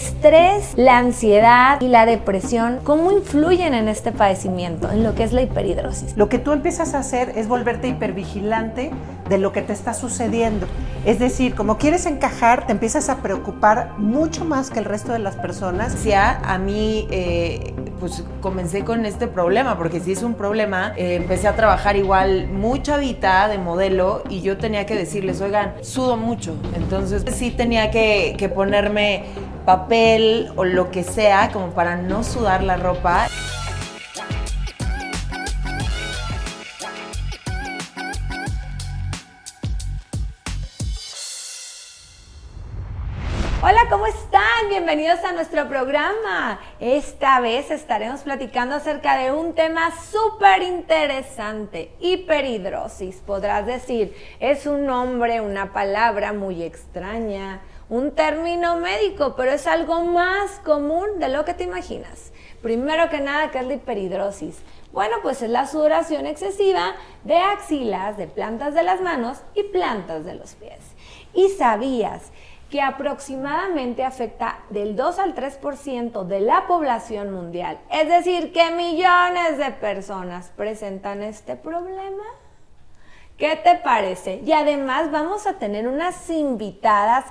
[0.00, 5.32] estrés, la ansiedad y la depresión, ¿cómo influyen en este padecimiento, en lo que es
[5.32, 6.16] la hiperhidrosis?
[6.16, 8.90] Lo que tú empiezas a hacer es volverte hipervigilante
[9.28, 10.66] de lo que te está sucediendo.
[11.04, 15.18] Es decir, como quieres encajar, te empiezas a preocupar mucho más que el resto de
[15.18, 16.04] las personas.
[16.04, 21.14] Ya a mí, eh, pues comencé con este problema, porque si es un problema, eh,
[21.14, 26.16] empecé a trabajar igual mucha vida de modelo y yo tenía que decirles, oigan, sudo
[26.16, 26.56] mucho.
[26.74, 29.26] Entonces sí tenía que, que ponerme
[29.64, 33.28] papel o lo que sea como para no sudar la ropa.
[44.70, 46.60] Bienvenidos a nuestro programa.
[46.78, 53.16] Esta vez estaremos platicando acerca de un tema súper interesante, hiperhidrosis.
[53.16, 60.02] Podrás decir, es un nombre, una palabra muy extraña, un término médico, pero es algo
[60.02, 62.30] más común de lo que te imaginas.
[62.62, 64.62] Primero que nada, ¿qué es la hiperhidrosis?
[64.92, 70.24] Bueno, pues es la sudoración excesiva de axilas, de plantas de las manos y plantas
[70.24, 70.78] de los pies.
[71.34, 72.30] ¿Y sabías
[72.70, 77.78] que aproximadamente afecta del 2 al 3% de la población mundial.
[77.90, 82.22] Es decir, que millones de personas presentan este problema.
[83.36, 84.40] ¿Qué te parece?
[84.44, 87.24] Y además vamos a tener unas invitadas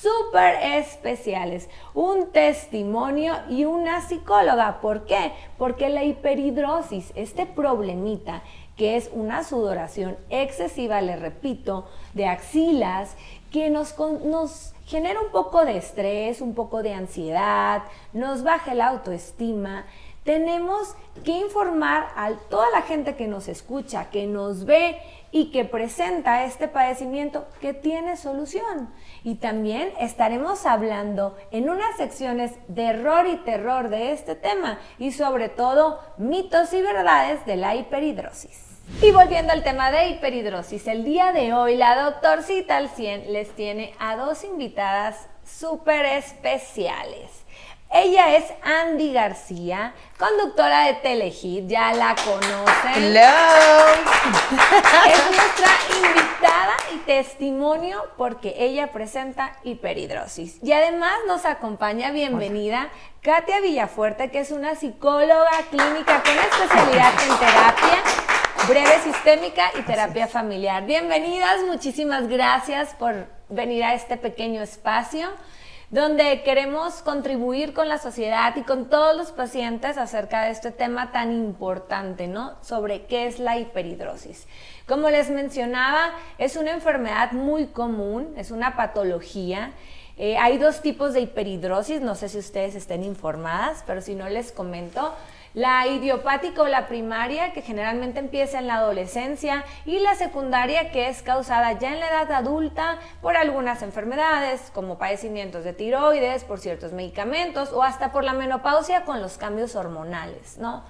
[0.00, 4.80] súper especiales, un testimonio y una psicóloga.
[4.80, 5.32] ¿Por qué?
[5.58, 8.42] Porque la hiperhidrosis, este problemita,
[8.76, 13.14] que es una sudoración excesiva, le repito, de axilas,
[13.52, 18.88] que nos, nos genera un poco de estrés, un poco de ansiedad, nos baja la
[18.88, 19.86] autoestima.
[20.24, 25.64] Tenemos que informar a toda la gente que nos escucha, que nos ve y que
[25.64, 28.92] presenta este padecimiento que tiene solución.
[29.22, 35.12] Y también estaremos hablando en unas secciones de error y terror de este tema y
[35.12, 38.69] sobre todo mitos y verdades de la hiperhidrosis.
[39.02, 43.54] Y volviendo al tema de hiperhidrosis, el día de hoy la doctorcita al 100 les
[43.54, 47.30] tiene a dos invitadas súper especiales.
[47.92, 52.92] Ella es Andy García, conductora de Telehit, ya la conocen.
[52.94, 53.20] Hello.
[55.08, 60.62] Es nuestra invitada y testimonio porque ella presenta hiperhidrosis.
[60.62, 62.90] Y además nos acompaña, bienvenida,
[63.22, 68.19] Katia Villafuerte, que es una psicóloga clínica con especialidad en terapia
[68.70, 70.86] breve sistémica y terapia familiar.
[70.86, 75.28] Bienvenidas, muchísimas gracias por venir a este pequeño espacio
[75.90, 81.10] donde queremos contribuir con la sociedad y con todos los pacientes acerca de este tema
[81.10, 82.54] tan importante, ¿no?
[82.62, 84.46] Sobre qué es la hiperhidrosis.
[84.86, 89.72] Como les mencionaba, es una enfermedad muy común, es una patología.
[90.16, 94.28] Eh, hay dos tipos de hiperhidrosis, no sé si ustedes estén informadas, pero si no
[94.28, 95.12] les comento.
[95.52, 101.08] La idiopática o la primaria, que generalmente empieza en la adolescencia, y la secundaria, que
[101.08, 106.60] es causada ya en la edad adulta por algunas enfermedades, como padecimientos de tiroides, por
[106.60, 110.84] ciertos medicamentos, o hasta por la menopausia con los cambios hormonales, ¿no?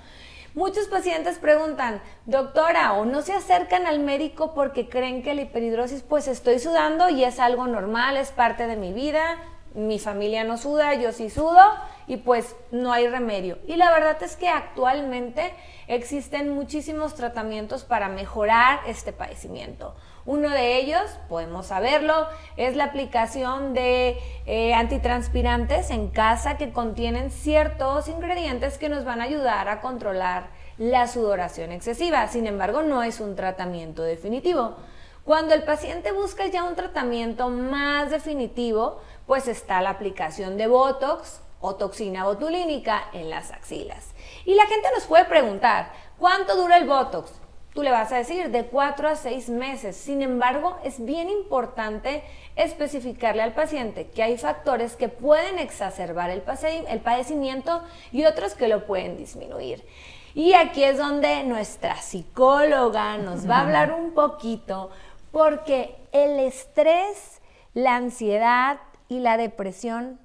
[0.55, 6.03] Muchos pacientes preguntan, doctora, o no se acercan al médico porque creen que la hiperhidrosis,
[6.03, 9.39] pues estoy sudando y es algo normal, es parte de mi vida,
[9.75, 11.63] mi familia no suda, yo sí sudo
[12.11, 13.59] y pues no hay remedio.
[13.69, 15.53] Y la verdad es que actualmente
[15.87, 19.95] existen muchísimos tratamientos para mejorar este padecimiento.
[20.27, 22.27] Uno de ellos, podemos saberlo,
[22.57, 29.21] es la aplicación de eh, antitranspirantes en casa que contienen ciertos ingredientes que nos van
[29.21, 30.49] a ayudar a controlar
[30.79, 32.27] la sudoración excesiva.
[32.27, 34.75] Sin embargo, no es un tratamiento definitivo.
[35.23, 41.43] Cuando el paciente busca ya un tratamiento más definitivo, pues está la aplicación de Botox
[41.61, 44.15] o toxina botulínica en las axilas.
[44.45, 47.41] Y la gente nos puede preguntar, ¿cuánto dura el Botox?
[47.75, 49.95] Tú le vas a decir de 4 a 6 meses.
[49.97, 52.25] Sin embargo, es bien importante
[52.57, 56.43] especificarle al paciente que hay factores que pueden exacerbar el,
[56.89, 59.87] el padecimiento y otros que lo pueden disminuir.
[60.35, 64.91] Y aquí es donde nuestra psicóloga nos va a hablar un poquito
[65.31, 67.41] porque el estrés,
[67.75, 68.79] la ansiedad
[69.09, 70.19] y la depresión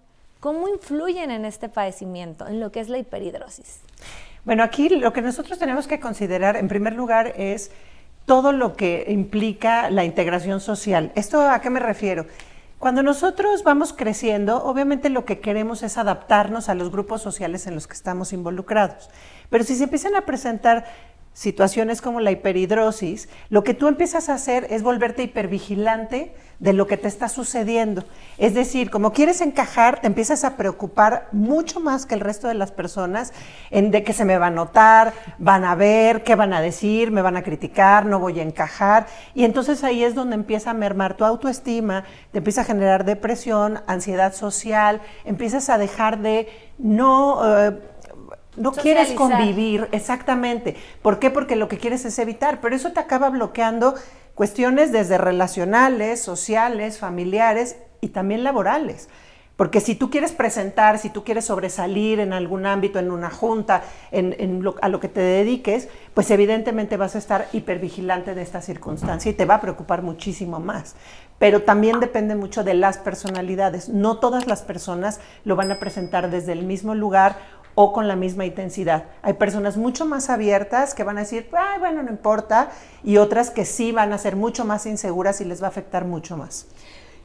[0.45, 3.79] ¿Cómo influyen en este padecimiento, en lo que es la hiperhidrosis?
[4.43, 7.71] Bueno, aquí lo que nosotros tenemos que considerar, en primer lugar, es
[8.27, 11.11] todo lo que implica la integración social.
[11.15, 12.27] ¿Esto a qué me refiero?
[12.77, 17.73] Cuando nosotros vamos creciendo, obviamente lo que queremos es adaptarnos a los grupos sociales en
[17.73, 19.09] los que estamos involucrados.
[19.49, 20.85] Pero si se empiezan a presentar
[21.35, 26.87] situaciones como la hiperhidrosis, lo que tú empiezas a hacer es volverte hipervigilante de lo
[26.87, 28.05] que te está sucediendo.
[28.37, 32.53] Es decir, como quieres encajar, te empiezas a preocupar mucho más que el resto de
[32.53, 33.33] las personas
[33.69, 37.11] en de que se me va a notar, van a ver, qué van a decir,
[37.11, 39.07] me van a criticar, no voy a encajar.
[39.33, 43.81] Y entonces ahí es donde empieza a mermar tu autoestima, te empieza a generar depresión,
[43.87, 46.47] ansiedad social, empiezas a dejar de
[46.77, 47.41] no...
[47.43, 47.94] Eh,
[48.57, 50.75] no quieres convivir, exactamente.
[51.01, 51.29] ¿Por qué?
[51.29, 53.95] Porque lo que quieres es evitar, pero eso te acaba bloqueando
[54.33, 59.09] cuestiones desde relacionales, sociales, familiares y también laborales.
[59.55, 63.83] Porque si tú quieres presentar, si tú quieres sobresalir en algún ámbito, en una junta,
[64.11, 69.31] en, a lo que te dediques, pues evidentemente vas a estar hipervigilante de esta circunstancia
[69.31, 70.95] y te va a preocupar muchísimo más.
[71.39, 73.87] Pero también depende mucho de las personalidades.
[73.87, 77.37] No todas las personas lo van a presentar desde el mismo lugar
[77.75, 79.03] o con la misma intensidad.
[79.21, 82.69] Hay personas mucho más abiertas que van a decir, Ay, bueno, no importa,
[83.03, 86.05] y otras que sí van a ser mucho más inseguras y les va a afectar
[86.05, 86.67] mucho más.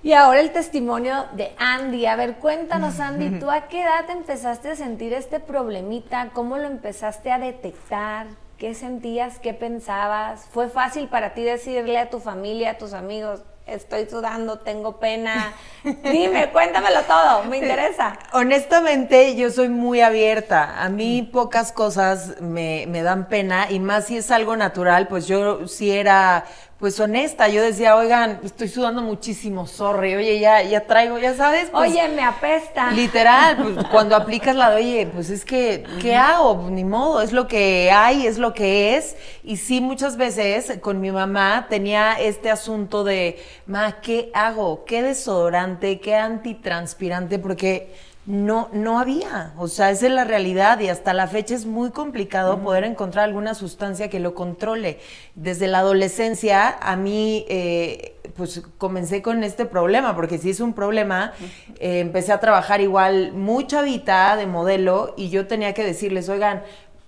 [0.02, 2.06] Y ahora el testimonio de Andy.
[2.06, 6.30] A ver, cuéntanos, Andy, ¿tú a qué edad empezaste a sentir este problemita?
[6.32, 8.26] ¿Cómo lo empezaste a detectar?
[8.58, 9.38] ¿Qué sentías?
[9.38, 10.46] ¿Qué pensabas?
[10.52, 15.52] ¿Fue fácil para ti decirle a tu familia, a tus amigos, estoy sudando, tengo pena.
[15.84, 18.18] Dime, cuéntamelo todo, me interesa.
[18.32, 20.82] Honestamente, yo soy muy abierta.
[20.82, 25.26] A mí pocas cosas me, me dan pena y más si es algo natural, pues
[25.26, 26.44] yo sí era
[26.80, 31.68] pues honesta, yo decía, oigan, estoy sudando muchísimo, sorry, oye, ya, ya traigo, ya sabes.
[31.68, 32.90] Pues, oye, me apesta.
[32.92, 36.58] Literal, pues, cuando aplicas la de, oye, pues es que, ¿qué hago?
[36.58, 39.14] Pues, ni modo, es lo que hay, es lo que es.
[39.44, 44.86] Y sí, muchas veces con mi mamá tenía este asunto de, ma, ¿qué hago?
[44.86, 46.00] ¿Qué desodorante?
[46.00, 47.38] ¿Qué antitranspirante?
[47.38, 47.94] Porque
[48.30, 49.52] no, no había.
[49.56, 53.24] O sea, esa es la realidad y hasta la fecha es muy complicado poder encontrar
[53.24, 55.00] alguna sustancia que lo controle.
[55.34, 60.74] Desde la adolescencia a mí, eh, pues comencé con este problema, porque si es un
[60.74, 61.32] problema,
[61.80, 66.62] eh, empecé a trabajar igual mucha vida de modelo y yo tenía que decirles, oigan,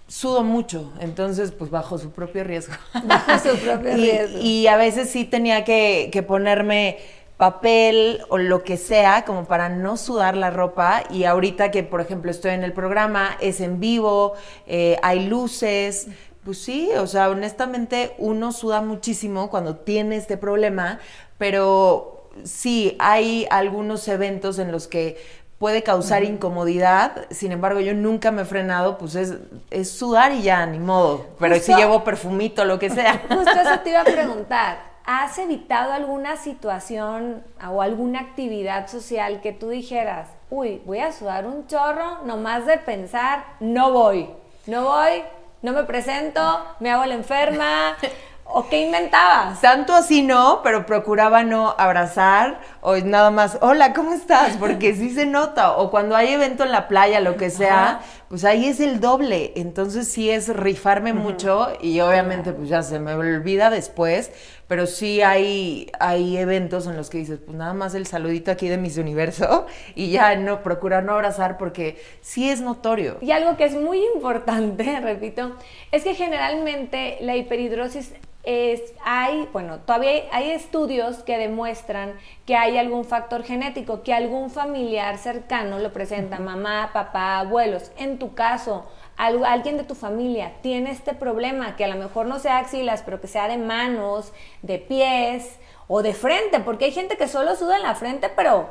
[0.08, 2.74] sudo mucho, entonces pues bajo su propio riesgo.
[3.04, 4.40] Bajo su propio riesgo.
[4.40, 6.98] Y a veces sí tenía que, que ponerme
[7.42, 11.02] papel o lo que sea como para no sudar la ropa.
[11.10, 14.34] Y ahorita que por ejemplo estoy en el programa es en vivo,
[14.68, 16.06] eh, hay luces,
[16.44, 21.00] pues sí, o sea, honestamente uno suda muchísimo cuando tiene este problema,
[21.36, 25.16] pero sí, hay algunos eventos en los que
[25.58, 29.34] puede causar incomodidad, sin embargo yo nunca me he frenado, pues es,
[29.70, 33.20] es sudar y ya, ni modo, pero si llevo perfumito, lo que sea.
[33.28, 34.91] Justo eso te iba a preguntar.
[35.04, 41.44] ¿Has evitado alguna situación o alguna actividad social que tú dijeras, uy, voy a sudar
[41.44, 44.30] un chorro, nomás de pensar, no voy,
[44.66, 45.24] no voy,
[45.60, 46.40] no me presento,
[46.78, 47.96] me hago la enferma?
[48.44, 49.60] ¿O qué inventabas?
[49.60, 54.56] Tanto así no, pero procuraba no abrazar o nada más, hola, ¿cómo estás?
[54.56, 55.76] Porque sí se nota.
[55.76, 59.52] O cuando hay evento en la playa, lo que sea, pues ahí es el doble.
[59.54, 64.32] Entonces sí es rifarme mucho y obviamente pues ya se me olvida después,
[64.66, 68.68] pero sí hay, hay eventos en los que dices, pues nada más el saludito aquí
[68.68, 73.18] de mis universo y ya no, procurar no abrazar porque sí es notorio.
[73.20, 75.56] Y algo que es muy importante, repito,
[75.92, 78.12] es que generalmente la hiperhidrosis
[78.44, 82.14] es, hay, bueno, todavía hay, estudios que demuestran
[82.46, 87.92] que hay algún factor genético, que algún familiar cercano lo presenta, mamá, papá, abuelos.
[87.96, 88.86] En tu caso,
[89.16, 93.20] alguien de tu familia tiene este problema, que a lo mejor no sea axilas, pero
[93.20, 97.76] que sea de manos, de pies o de frente, porque hay gente que solo suda
[97.76, 98.68] en la frente, pero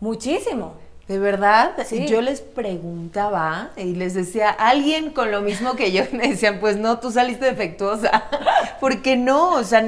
[0.00, 0.74] muchísimo.
[1.08, 1.72] De verdad,
[2.08, 6.78] yo les preguntaba y les decía, alguien con lo mismo que yo, me decían, pues
[6.78, 8.24] no, tú saliste defectuosa,
[8.80, 9.82] porque no, o sea,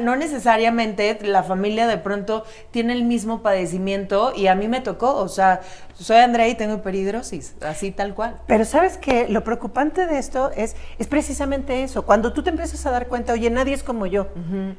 [0.00, 5.14] no necesariamente la familia de pronto tiene el mismo padecimiento y a mí me tocó,
[5.16, 5.60] o sea,
[5.94, 8.40] soy Andrea y tengo hiperhidrosis, así tal cual.
[8.46, 12.86] Pero sabes que lo preocupante de esto es, es precisamente eso, cuando tú te empiezas
[12.86, 14.28] a dar cuenta, oye, nadie es como yo,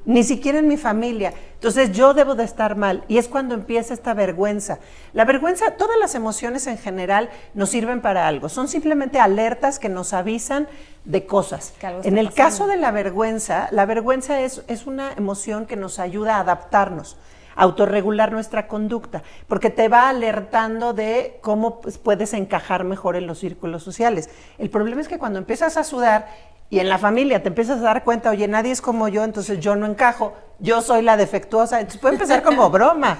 [0.05, 3.93] ni siquiera en mi familia, entonces yo debo de estar mal, y es cuando empieza
[3.93, 4.79] esta vergüenza.
[5.13, 9.89] La vergüenza, todas las emociones en general nos sirven para algo, son simplemente alertas que
[9.89, 10.69] nos avisan
[11.03, 11.73] de cosas.
[12.03, 16.37] En el caso de la vergüenza, la vergüenza es, es una emoción que nos ayuda
[16.37, 17.17] a adaptarnos
[17.55, 23.39] autorregular nuestra conducta, porque te va alertando de cómo pues, puedes encajar mejor en los
[23.39, 24.29] círculos sociales.
[24.57, 26.27] El problema es que cuando empiezas a sudar
[26.73, 29.59] y en la familia te empiezas a dar cuenta, oye, nadie es como yo, entonces
[29.59, 33.19] yo no encajo, yo soy la defectuosa, entonces puede empezar como broma,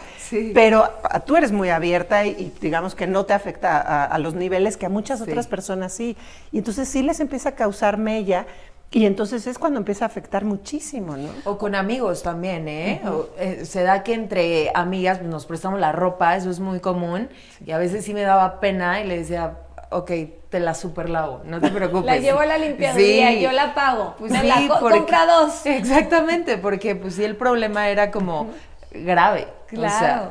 [0.56, 0.90] pero
[1.28, 4.90] tú eres muy abierta y, digamos que no te afecta a, los niveles que a
[4.90, 6.18] muchas otras personas sí,
[6.52, 8.48] y entonces sí les empieza a causar mella
[8.90, 11.30] Y entonces es cuando empieza a afectar muchísimo, ¿no?
[11.46, 13.02] O con amigos también, ¿eh?
[13.06, 17.28] O, eh, se da que entre amigas nos prestamos la ropa, eso es muy común.
[17.66, 19.58] Y a veces sí me daba pena y le decía,
[19.98, 20.12] ok,
[20.50, 22.06] te la superlavo, no te preocupes.
[22.06, 24.16] La llevo a la limpiadería, yo la pago.
[24.20, 25.66] Pues sí, la co- porque- compra dos.
[25.66, 28.50] Exactamente, porque pues sí el problema era como
[28.92, 29.48] grave.
[29.48, 30.00] o Claro.
[30.00, 30.30] sea,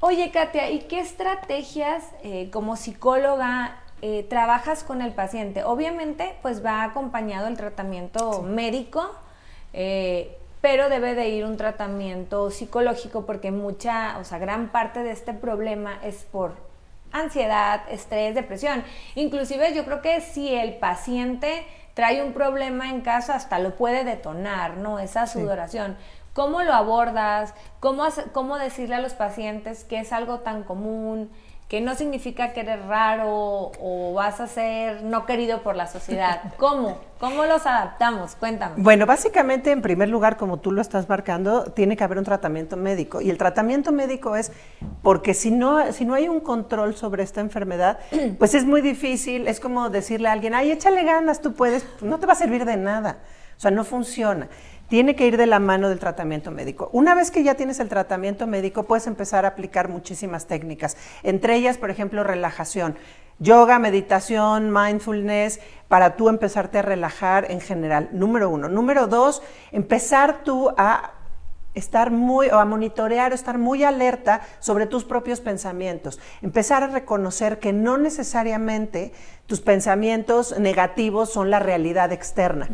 [0.00, 5.64] Oye, Katia, ¿y qué estrategias eh, como psicóloga eh, trabajas con el paciente?
[5.64, 9.10] Obviamente, pues va acompañado el tratamiento médico,
[9.72, 15.10] eh, pero debe de ir un tratamiento psicológico porque mucha, o sea, gran parte de
[15.10, 16.52] este problema es por
[17.14, 18.84] ansiedad, estrés, depresión.
[19.14, 24.04] Inclusive yo creo que si el paciente trae un problema en casa, hasta lo puede
[24.04, 24.98] detonar, ¿no?
[24.98, 25.96] Esa sudoración.
[26.34, 27.54] ¿Cómo lo abordas?
[27.80, 31.30] ¿Cómo, hace- ¿Cómo decirle a los pacientes que es algo tan común?
[31.68, 36.42] Que no significa que eres raro o vas a ser no querido por la sociedad.
[36.58, 36.98] ¿Cómo?
[37.18, 38.34] ¿Cómo los adaptamos?
[38.34, 38.74] Cuéntame.
[38.76, 42.76] Bueno, básicamente, en primer lugar, como tú lo estás marcando, tiene que haber un tratamiento
[42.76, 43.20] médico.
[43.20, 44.52] Y el tratamiento médico es
[45.02, 47.98] porque si no, si no hay un control sobre esta enfermedad,
[48.38, 49.48] pues es muy difícil.
[49.48, 51.86] Es como decirle a alguien, ay, échale ganas, tú puedes.
[52.02, 53.18] No te va a servir de nada.
[53.56, 54.48] O sea, no funciona.
[54.88, 56.90] Tiene que ir de la mano del tratamiento médico.
[56.92, 60.96] Una vez que ya tienes el tratamiento médico, puedes empezar a aplicar muchísimas técnicas.
[61.22, 62.96] Entre ellas, por ejemplo, relajación.
[63.38, 68.68] Yoga, meditación, mindfulness, para tú empezarte a relajar en general, número uno.
[68.68, 71.12] Número dos, empezar tú a
[71.74, 76.20] estar muy, o a monitorear, o estar muy alerta sobre tus propios pensamientos.
[76.42, 79.12] Empezar a reconocer que no necesariamente
[79.46, 82.66] tus pensamientos negativos son la realidad externa.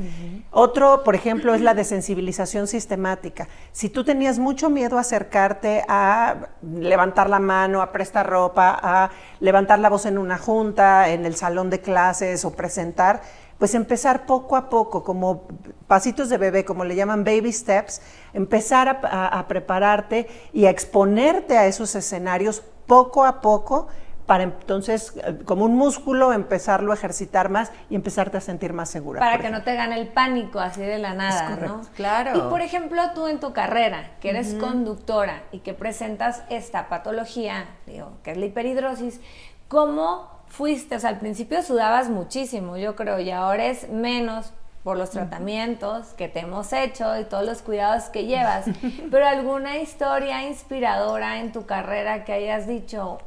[0.52, 3.48] Otro, por ejemplo, es la desensibilización sistemática.
[3.72, 9.10] Si tú tenías mucho miedo a acercarte a levantar la mano, a prestar ropa, a
[9.40, 13.20] levantar la voz en una junta, en el salón de clases o presentar,
[13.60, 15.42] pues empezar poco a poco, como
[15.86, 18.02] pasitos de bebé, como le llaman baby steps,
[18.32, 23.86] empezar a, a- a prepararte y a exponerte a esos escenarios poco a poco
[24.26, 28.88] para entonces, eh, como un músculo, empezarlo a ejercitar más y empezarte a sentir más
[28.88, 29.18] segura.
[29.18, 31.80] Para que no te gane el pánico así de la nada, ¿no?
[31.96, 32.38] Claro.
[32.38, 37.66] Y por ejemplo, tú en tu carrera, que eres conductora y que presentas esta patología,
[37.86, 39.20] digo, que es la hiperhidrosis,
[39.66, 40.96] ¿cómo fuiste?
[40.96, 44.52] O sea, al principio sudabas muchísimo, yo creo, y ahora es menos
[44.84, 48.64] por los tratamientos que te hemos hecho y todos los cuidados que llevas.
[49.10, 53.18] Pero alguna historia inspiradora en tu carrera que hayas dicho,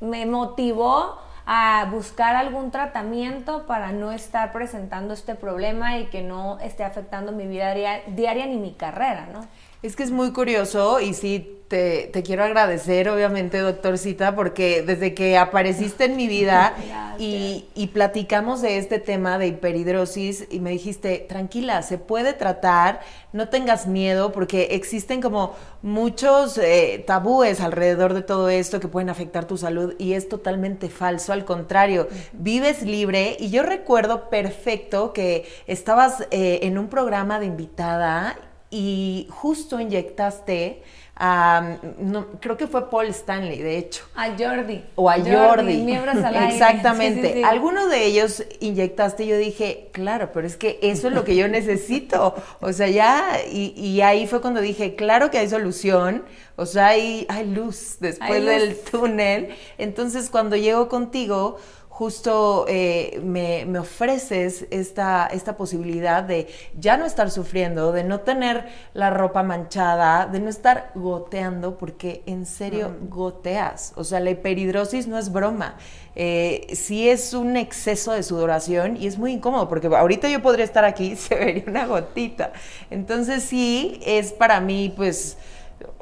[0.00, 6.58] me motivó a buscar algún tratamiento para no estar presentando este problema y que no
[6.60, 9.40] esté afectando mi vida dia- diaria ni mi carrera, ¿no?
[9.82, 15.12] Es que es muy curioso y sí, te, te quiero agradecer, obviamente, doctorcita, porque desde
[15.12, 16.76] que apareciste en mi vida
[17.18, 23.00] y, y platicamos de este tema de hiperhidrosis y me dijiste, tranquila, se puede tratar,
[23.32, 29.08] no tengas miedo, porque existen como muchos eh, tabúes alrededor de todo esto que pueden
[29.08, 35.12] afectar tu salud y es totalmente falso, al contrario, vives libre y yo recuerdo perfecto
[35.12, 38.36] que estabas eh, en un programa de invitada
[38.72, 40.82] y justo inyectaste
[41.14, 44.02] a, no, creo que fue Paul Stanley, de hecho.
[44.16, 44.82] A Jordi.
[44.94, 45.76] O a Jordi.
[45.82, 46.54] Miembros al aire.
[46.54, 47.20] Exactamente.
[47.20, 47.42] Sí, sí, sí.
[47.44, 51.36] Alguno de ellos inyectaste y yo dije, claro, pero es que eso es lo que
[51.36, 52.34] yo necesito.
[52.60, 56.24] O sea, ya, y, y ahí fue cuando dije, claro que hay solución.
[56.56, 58.48] O sea, hay, hay luz después Hay luz.
[58.50, 59.48] del túnel.
[59.76, 61.58] Entonces, cuando llego contigo,
[62.02, 68.22] justo eh, me, me ofreces esta, esta posibilidad de ya no estar sufriendo, de no
[68.22, 73.92] tener la ropa manchada, de no estar goteando, porque en serio goteas.
[73.94, 75.76] O sea, la hiperhidrosis no es broma.
[76.16, 80.64] Eh, sí es un exceso de sudoración y es muy incómodo, porque ahorita yo podría
[80.64, 82.52] estar aquí y se vería una gotita.
[82.90, 85.36] Entonces sí, es para mí pues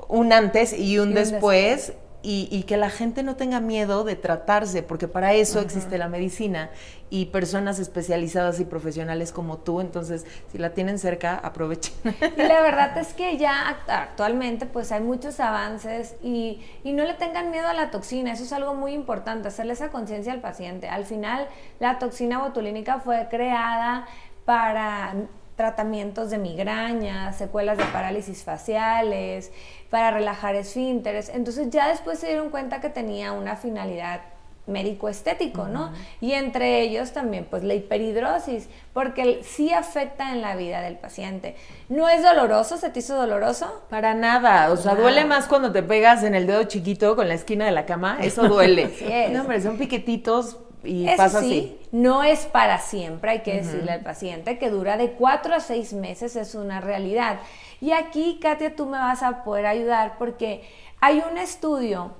[0.08, 4.16] un antes y un un después y, y que la gente no tenga miedo de
[4.16, 6.70] tratarse, porque para eso existe la medicina
[7.08, 11.94] y personas especializadas y profesionales como tú, entonces si la tienen cerca, aprovechen.
[12.36, 17.04] Y la verdad es que ya act- actualmente pues hay muchos avances y, y no
[17.04, 20.40] le tengan miedo a la toxina, eso es algo muy importante, hacerle esa conciencia al
[20.40, 20.88] paciente.
[20.88, 21.48] Al final
[21.80, 24.06] la toxina botulínica fue creada
[24.44, 25.14] para
[25.56, 29.52] tratamientos de migrañas, secuelas de parálisis faciales,
[29.90, 31.28] para relajar esfínteres.
[31.28, 34.20] Entonces ya después se dieron cuenta que tenía una finalidad
[34.66, 35.92] médico-estético, ¿no?
[36.20, 41.56] Y entre ellos también, pues la hiperhidrosis, porque sí afecta en la vida del paciente.
[41.88, 42.76] ¿No es doloroso?
[42.76, 43.82] ¿Se te hizo doloroso?
[43.90, 47.34] Para nada, o sea, duele más cuando te pegas en el dedo chiquito con la
[47.34, 48.84] esquina de la cama, eso duele.
[48.94, 49.30] Así es.
[49.32, 51.88] No, hombre, son piquetitos y Eso pasa sí, así.
[51.92, 55.92] no es para siempre, hay que decirle al paciente que dura de cuatro a seis
[55.92, 57.40] meses, es una realidad.
[57.80, 60.62] Y aquí, Katia, tú me vas a poder ayudar porque
[61.00, 62.12] hay un estudio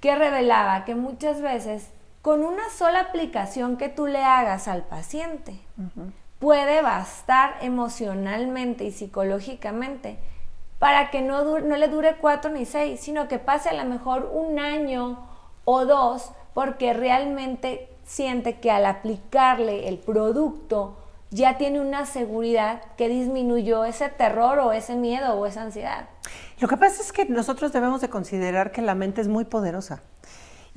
[0.00, 1.90] que revelaba que muchas veces
[2.22, 5.58] con una sola aplicación que tú le hagas al paciente
[6.38, 10.18] puede bastar emocionalmente y psicológicamente
[10.78, 14.30] para que no, no le dure cuatro ni seis, sino que pase a lo mejor
[14.32, 15.26] un año
[15.64, 20.96] o dos porque realmente siente que al aplicarle el producto
[21.30, 26.08] ya tiene una seguridad que disminuyó ese terror o ese miedo o esa ansiedad.
[26.58, 30.00] Lo que pasa es que nosotros debemos de considerar que la mente es muy poderosa.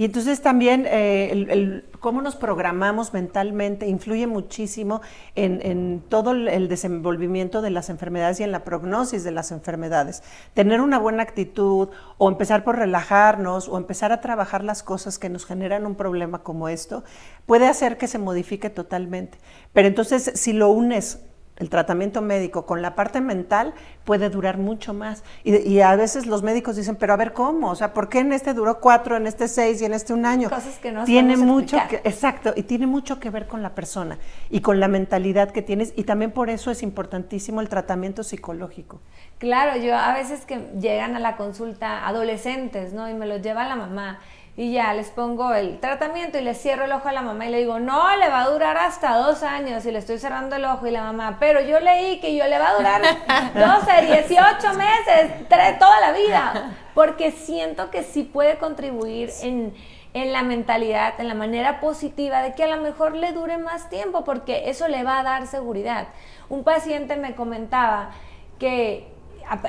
[0.01, 5.01] Y entonces también eh, el, cómo nos programamos mentalmente influye muchísimo
[5.35, 9.51] en, en todo el- el desenvolvimiento de las enfermedades y en la prognosis de las
[9.51, 10.23] enfermedades.
[10.55, 15.29] Tener una buena actitud o empezar por relajarnos o empezar a trabajar las cosas que
[15.29, 17.03] nos generan un problema como esto
[17.45, 19.37] puede hacer que se modifique totalmente.
[19.71, 21.19] Pero entonces si lo unes
[21.61, 25.23] el tratamiento médico con la parte mental puede durar mucho más.
[25.43, 28.19] Y, y a veces los médicos dicen, pero a ver cómo, o sea, ¿por qué
[28.19, 30.49] en este duró cuatro, en este seis y en este un año?
[30.49, 32.01] Cosas que no tiene mucho explicar.
[32.01, 34.17] que, exacto, y tiene mucho que ver con la persona
[34.49, 38.99] y con la mentalidad que tienes y también por eso es importantísimo el tratamiento psicológico.
[39.37, 43.07] Claro, yo a veces que llegan a la consulta adolescentes, ¿no?
[43.07, 44.19] Y me los lleva la mamá
[44.57, 47.49] y ya les pongo el tratamiento y les cierro el ojo a la mamá y
[47.49, 50.65] le digo, no, le va a durar hasta dos años y le estoy cerrando el
[50.65, 53.01] ojo y la mamá, pero yo leí que yo le va a durar
[53.53, 59.73] 12, 18 meses, tre- toda la vida, porque siento que sí puede contribuir en,
[60.13, 63.89] en la mentalidad, en la manera positiva de que a lo mejor le dure más
[63.89, 66.07] tiempo, porque eso le va a dar seguridad.
[66.49, 68.11] Un paciente me comentaba
[68.59, 69.07] que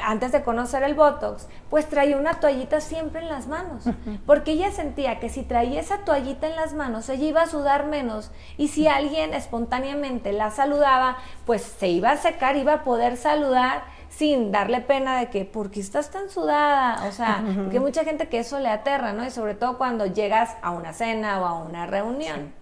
[0.02, 3.84] antes de conocer el Botox, pues traía una toallita siempre en las manos,
[4.26, 7.86] porque ella sentía que si traía esa toallita en las manos, ella iba a sudar
[7.86, 13.16] menos y si alguien espontáneamente la saludaba, pues se iba a secar, iba a poder
[13.16, 17.08] saludar sin darle pena de que, ¿por qué estás tan sudada?
[17.08, 19.24] O sea, porque hay mucha gente que eso le aterra, ¿no?
[19.24, 22.52] Y sobre todo cuando llegas a una cena o a una reunión.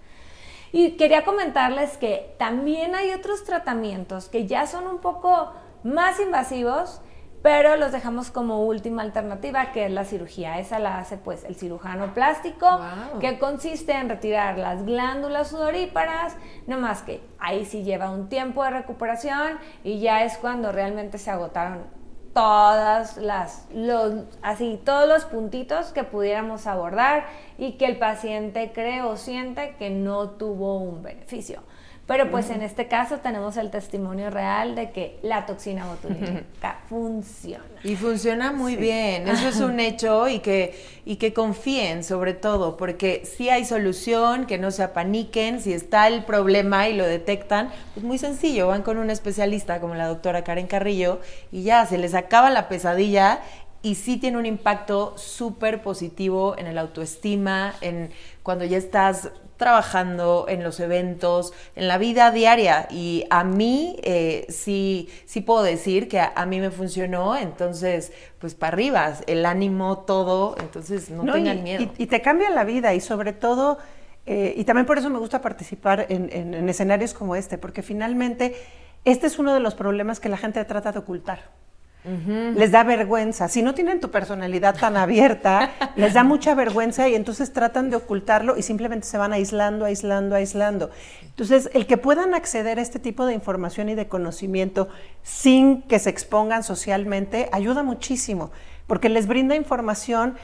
[0.72, 7.00] Y quería comentarles que también hay otros tratamientos que ya son un poco más invasivos,
[7.42, 10.58] pero los dejamos como última alternativa, que es la cirugía.
[10.58, 13.18] Esa la hace pues el cirujano plástico, Wow.
[13.20, 18.62] que consiste en retirar las glándulas sudoríparas, no más que ahí sí lleva un tiempo
[18.64, 21.84] de recuperación y ya es cuando realmente se agotaron
[22.32, 27.24] todas las los así todos los puntitos que pudiéramos abordar
[27.58, 31.62] y que el paciente cree o siente que no tuvo un beneficio.
[32.10, 37.62] Pero pues en este caso tenemos el testimonio real de que la toxina botulínica funciona.
[37.84, 42.76] Y funciona muy bien, eso es un hecho y que, y que confíen sobre todo,
[42.76, 47.70] porque si hay solución, que no se apaniquen, si está el problema y lo detectan,
[47.94, 51.20] pues muy sencillo, van con un especialista como la doctora Karen Carrillo
[51.52, 53.40] y ya se les acaba la pesadilla
[53.82, 58.10] y sí tiene un impacto súper positivo en el autoestima, en
[58.42, 62.88] cuando ya estás trabajando en los eventos, en la vida diaria.
[62.90, 68.10] Y a mí eh, sí, sí puedo decir que a, a mí me funcionó, entonces,
[68.40, 71.82] pues para arriba, el ánimo, todo, entonces no, No, tengan y, miedo.
[71.84, 73.78] y- y te cambia la vida y sobre todo,
[74.26, 77.82] eh, y también por eso me gusta participar en, en- en escenarios como este, porque
[77.82, 78.56] finalmente
[79.04, 81.59] este es uno de los problemas que la gente trata de ocultar.
[82.04, 83.48] Les da vergüenza.
[83.48, 87.96] Si no tienen tu personalidad tan abierta, les da mucha vergüenza y entonces tratan de
[87.96, 90.90] ocultarlo y simplemente se van aislando, aislando, aislando.
[91.22, 94.88] Entonces, el que puedan acceder a este tipo de información y de conocimiento
[95.22, 98.50] sin que se expongan socialmente ayuda muchísimo,
[98.86, 100.36] porque les brinda información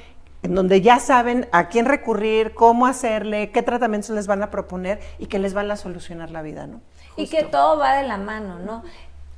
[0.43, 5.01] en donde ya saben a quién recurrir, cómo hacerle, qué tratamientos les van a proponer
[5.19, 6.81] y que les van a solucionar la vida, ¿no?
[7.17, 8.85] Y que todo va de la mano, ¿no?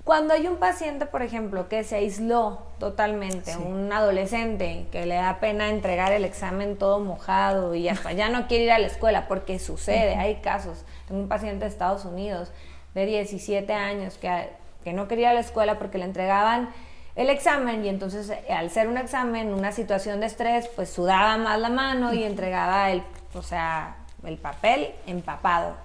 [0.08, 5.38] Cuando hay un paciente, por ejemplo, que se aisló totalmente, un adolescente que le da
[5.38, 9.28] pena entregar el examen todo mojado y hasta ya no quiere ir a la escuela,
[9.28, 10.86] porque sucede, hay casos.
[11.06, 12.50] Tengo un paciente de Estados Unidos
[12.94, 14.48] de 17 años que,
[14.82, 16.70] que no quería ir a la escuela porque le entregaban
[17.14, 21.36] el examen y entonces eh, al ser un examen, una situación de estrés, pues sudaba
[21.36, 23.02] más la mano y entregaba el,
[23.34, 25.76] o sea, el papel empapado.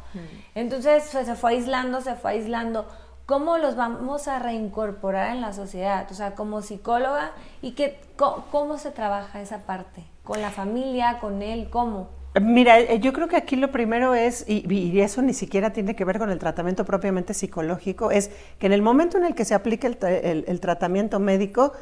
[0.56, 2.88] Entonces pues, se fue aislando, se fue aislando.
[3.26, 6.08] ¿Cómo los vamos a reincorporar en la sociedad?
[6.12, 7.32] O sea, como psicóloga,
[7.62, 10.04] ¿y qué, co- cómo se trabaja esa parte?
[10.24, 11.70] ¿Con la familia, con él?
[11.70, 12.10] ¿Cómo?
[12.42, 15.96] Mira, eh, yo creo que aquí lo primero es, y, y eso ni siquiera tiene
[15.96, 19.46] que ver con el tratamiento propiamente psicológico, es que en el momento en el que
[19.46, 21.74] se aplique el, el- el tratamiento médico,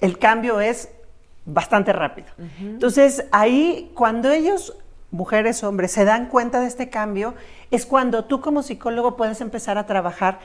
[0.00, 0.88] el cambio es
[1.46, 2.28] bastante rápido.
[2.60, 4.76] Entonces, ahí, cuando ellos
[5.10, 7.34] mujeres, hombres, se dan cuenta de este cambio,
[7.70, 10.40] es cuando tú como psicólogo puedes empezar a trabajar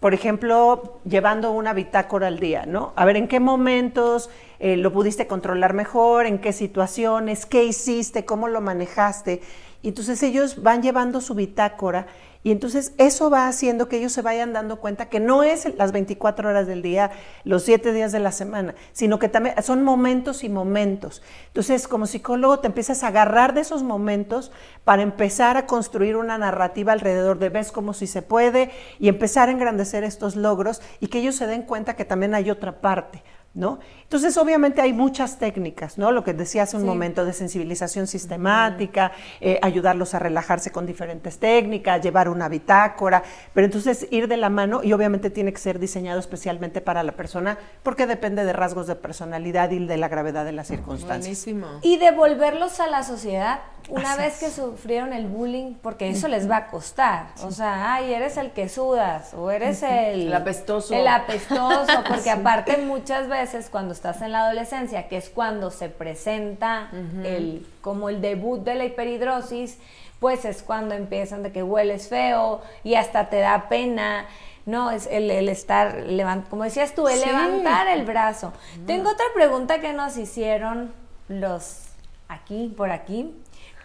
[0.00, 2.92] por ejemplo, llevando una bitácora al día, ¿no?
[2.94, 4.30] A ver en qué momentos
[4.60, 9.42] eh, lo pudiste controlar mejor, en qué situaciones, qué hiciste, cómo lo manejaste.
[9.82, 12.06] Y entonces ellos van llevando su bitácora
[12.42, 15.92] y entonces eso va haciendo que ellos se vayan dando cuenta que no es las
[15.92, 17.10] 24 horas del día,
[17.44, 21.22] los 7 días de la semana, sino que también son momentos y momentos.
[21.48, 24.52] Entonces, como psicólogo te empiezas a agarrar de esos momentos
[24.84, 29.48] para empezar a construir una narrativa alrededor de ves como si se puede y empezar
[29.48, 33.22] a engrandecer estos logros y que ellos se den cuenta que también hay otra parte.
[33.54, 33.78] ¿No?
[34.02, 36.12] Entonces, obviamente hay muchas técnicas, ¿no?
[36.12, 41.38] Lo que decía hace un momento de sensibilización sistemática, eh, ayudarlos a relajarse con diferentes
[41.38, 43.22] técnicas, llevar una bitácora,
[43.54, 47.12] pero entonces ir de la mano y obviamente tiene que ser diseñado especialmente para la
[47.12, 51.46] persona porque depende de rasgos de personalidad y de la gravedad de las circunstancias.
[51.82, 56.56] Y devolverlos a la sociedad una vez que sufrieron el bullying, porque eso les va
[56.56, 57.28] a costar.
[57.42, 60.28] O sea, ay, eres el que sudas, o eres el...
[60.28, 60.94] El apestoso.
[60.94, 65.88] El apestoso, porque aparte muchas veces cuando estás en la adolescencia, que es cuando se
[65.88, 66.90] presenta
[67.24, 69.78] el, como el debut de la hiperhidrosis,
[70.20, 74.26] pues es cuando empiezan de que hueles feo y hasta te da pena.
[74.66, 76.04] No, es el, estar,
[76.50, 78.52] como decías tú, el levantar el brazo.
[78.86, 80.92] Tengo otra pregunta que nos hicieron
[81.28, 81.84] los
[82.28, 83.34] aquí, por aquí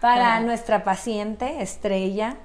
[0.04, 2.36] para nuestra paciente estrella.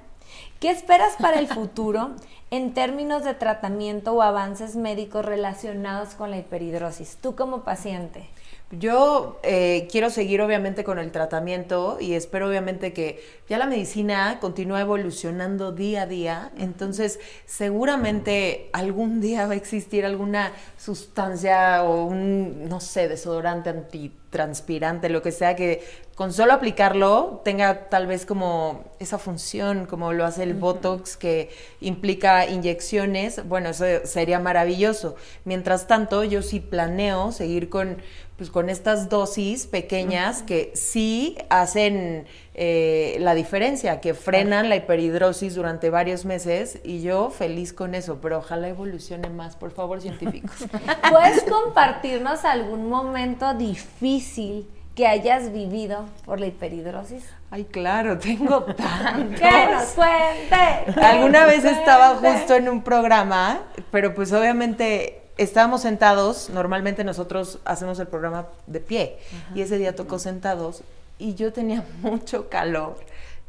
[0.60, 2.12] ¿Qué esperas para el futuro
[2.50, 7.18] en términos de tratamiento o avances médicos relacionados con la hiperhidrosis?
[7.20, 8.30] Tú como paciente.
[8.72, 14.38] Yo eh, quiero seguir obviamente con el tratamiento y espero obviamente que ya la medicina
[14.40, 22.04] continúe evolucionando día a día, entonces seguramente algún día va a existir alguna sustancia o
[22.04, 25.82] un, no sé, desodorante antitranspirante, lo que sea, que
[26.14, 31.50] con solo aplicarlo tenga tal vez como esa función, como lo hace el Botox, que
[31.80, 35.16] implica inyecciones, bueno, eso sería maravilloso.
[35.44, 37.96] Mientras tanto, yo sí planeo seguir con
[38.40, 42.24] pues con estas dosis pequeñas que sí hacen
[42.54, 48.18] eh, la diferencia, que frenan la hiperhidrosis durante varios meses y yo feliz con eso,
[48.22, 50.56] pero ojalá evolucione más, por favor, científicos.
[51.10, 57.24] ¿Puedes compartirnos algún momento difícil que hayas vivido por la hiperhidrosis?
[57.50, 59.38] Ay, claro, tengo tantos.
[59.38, 60.98] Que nos cuente.
[60.98, 67.98] Alguna vez estaba justo en un programa, pero pues obviamente estábamos sentados, normalmente nosotros hacemos
[67.98, 69.18] el programa de pie,
[69.54, 70.82] y ese día tocó sentados
[71.18, 72.96] y yo tenía mucho calor,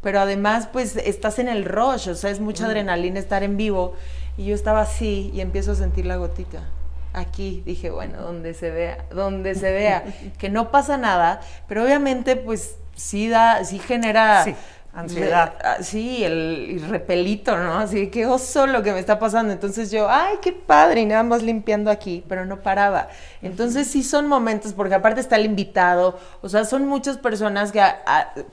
[0.01, 3.95] pero además pues estás en el rush, o sea, es mucha adrenalina estar en vivo,
[4.37, 6.63] y yo estaba así y empiezo a sentir la gotita.
[7.13, 10.05] Aquí dije, bueno, donde se vea, donde se vea,
[10.37, 14.45] que no pasa nada, pero obviamente pues sí da, sí genera...
[14.93, 15.53] Ansiedad.
[15.63, 17.77] Ah, sí, el, repelito, ¿no?
[17.77, 19.53] Así que oso lo que me está pasando.
[19.53, 23.07] Entonces yo, ay, qué padre, y nada más limpiando aquí, pero no paraba.
[23.41, 27.81] Entonces sí son momentos, porque aparte está el invitado, o sea, son muchas personas que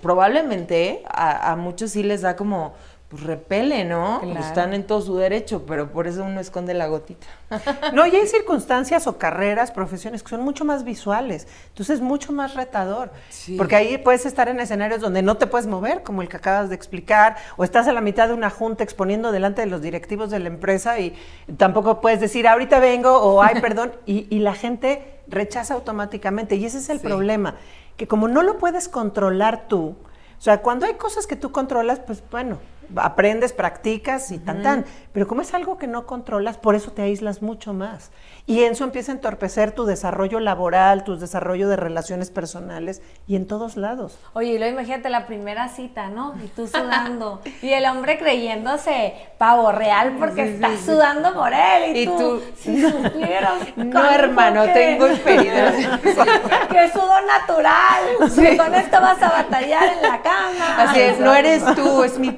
[0.00, 2.74] probablemente a, a muchos sí les da como
[3.08, 4.20] pues repele, ¿no?
[4.38, 7.26] Están en todo su derecho, pero por eso uno esconde la gotita.
[7.94, 12.32] No, y hay circunstancias o carreras, profesiones que son mucho más visuales, entonces es mucho
[12.32, 13.10] más retador,
[13.56, 16.68] porque ahí puedes estar en escenarios donde no te puedes mover, como el que acabas
[16.68, 20.30] de explicar, o estás a la mitad de una junta exponiendo delante de los directivos
[20.30, 21.14] de la empresa y
[21.56, 26.78] tampoco puedes decir, ahorita vengo, o ay, perdón, y, la gente rechaza automáticamente, y ese
[26.78, 27.54] es el problema,
[27.96, 29.96] que como no lo puedes controlar tú,
[30.38, 32.58] o sea, cuando hay cosas que tú controlas, pues bueno,
[32.96, 34.84] aprendes, practicas y tan tan.
[35.12, 38.10] Pero como es algo que no controlas, por eso te aíslas mucho más.
[38.46, 43.46] Y eso empieza a entorpecer tu desarrollo laboral, tu desarrollo de relaciones personales y en
[43.46, 44.18] todos lados.
[44.32, 46.34] Oye, y luego imagínate la primera cita, ¿no?
[46.42, 47.42] Y tú sudando.
[47.62, 51.94] y el hombre creyéndose pavo real porque está sudando por él.
[51.94, 53.54] Y, tú, si supieras.
[53.76, 56.00] no, hermano, tengo experiencia.
[56.70, 58.56] que sudo natural.
[58.56, 60.76] Con esto vas a batallar en la cama.
[60.78, 62.30] Así es, no eres tú, es mi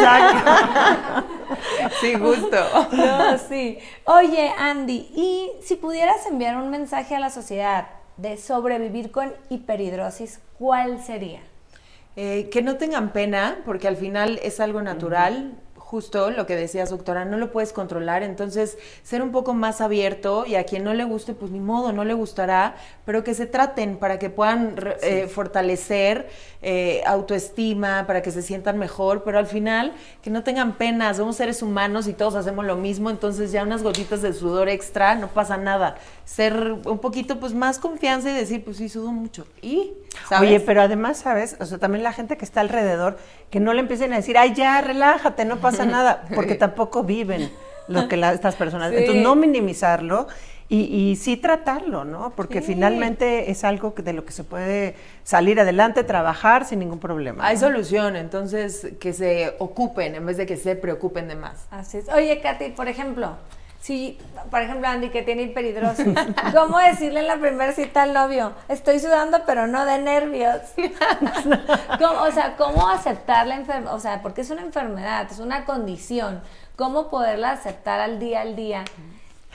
[2.01, 2.57] sí, justo.
[2.93, 3.79] No, sí.
[4.05, 10.41] Oye, Andy, y si pudieras enviar un mensaje a la sociedad de sobrevivir con hiperhidrosis,
[10.59, 11.41] ¿cuál sería?
[12.17, 15.55] Eh, que no tengan pena, porque al final es algo natural.
[15.91, 20.47] Justo lo que decías, doctora, no lo puedes controlar, entonces ser un poco más abierto
[20.47, 23.47] y a quien no le guste, pues ni modo, no le gustará, pero que se
[23.47, 26.29] traten para que puedan eh, fortalecer
[26.63, 31.35] eh, autoestima, para que se sientan mejor, pero al final que no tengan penas, somos
[31.35, 35.27] seres humanos y todos hacemos lo mismo, entonces ya unas gotitas de sudor extra, no
[35.27, 35.97] pasa nada.
[36.25, 39.45] Ser un poquito pues más confianza y decir, pues sí, sudo mucho.
[39.61, 39.95] Y,
[40.41, 41.57] Oye, pero además, ¿sabes?
[41.61, 43.19] O sea, también la gente que está alrededor,
[43.51, 47.51] que no le empiecen a decir, ay, ya, relájate, no pasa nada, porque tampoco viven
[47.89, 48.93] lo que estas personas.
[48.93, 50.29] Entonces, no minimizarlo
[50.69, 52.33] y, y, sí tratarlo, ¿no?
[52.37, 57.45] Porque finalmente es algo de lo que se puede salir adelante, trabajar sin ningún problema.
[57.45, 61.67] Hay solución, entonces que se ocupen en vez de que se preocupen de más.
[61.73, 62.09] Así es.
[62.09, 63.37] Oye, Katy, por ejemplo,
[63.81, 64.19] si,
[64.51, 66.07] por ejemplo, Andy, que tiene hiperhidrosis,
[66.55, 68.53] ¿cómo decirle en la primera cita al novio?
[68.69, 70.59] Estoy sudando, pero no de nervios.
[70.77, 73.95] o sea, ¿cómo aceptar la enfermedad?
[73.95, 76.43] O sea, porque es una enfermedad, es una condición.
[76.77, 78.85] ¿Cómo poderla aceptar al día al día?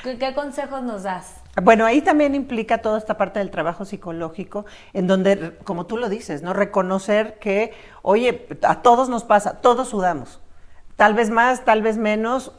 [0.03, 1.35] ¿Qué, consejos nos das?
[1.61, 6.09] Bueno, ahí también implica toda esta parte del trabajo psicológico, en donde, como tú lo
[6.09, 6.53] dices, ¿no?
[6.53, 10.39] Reconocer que, oye, a todos nos pasa, todos sudamos.
[10.95, 12.53] Tal vez más, tal vez menos,